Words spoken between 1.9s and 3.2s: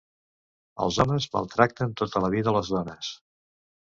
tota la vida les dones.